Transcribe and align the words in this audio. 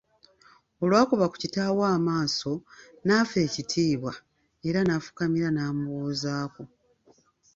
Olw'akuba 0.83 1.25
ku 1.31 1.35
kitaawe 1.41 1.83
amaaso 1.97 2.51
nafa 3.05 3.37
ekitiibwa 3.45 4.13
era 4.67 4.79
n'afukamira 4.83 5.49
namubuuzaako. 5.55 6.63